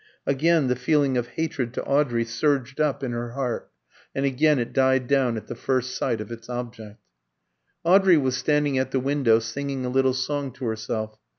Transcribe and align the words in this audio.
Again 0.25 0.65
the 0.67 0.75
feeling 0.75 1.15
of 1.15 1.27
hatred 1.37 1.75
to 1.75 1.83
Audrey 1.83 2.25
surged 2.25 2.81
up 2.81 3.03
in 3.03 3.11
her 3.11 3.33
heart, 3.33 3.69
and 4.15 4.25
again 4.25 4.57
it 4.57 4.73
died 4.73 5.05
down 5.05 5.37
at 5.37 5.45
the 5.45 5.53
first 5.53 5.95
sight 5.95 6.19
of 6.19 6.31
its 6.31 6.49
object. 6.49 6.97
Audrey 7.83 8.17
was 8.17 8.35
standing 8.35 8.79
at 8.79 8.89
the 8.89 8.99
window 8.99 9.37
singing 9.37 9.85
a 9.85 9.89
little 9.89 10.15
song 10.15 10.51
to 10.53 10.65
herself. 10.65 11.19